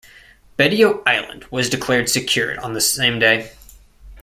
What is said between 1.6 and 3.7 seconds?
declared secured on the same day.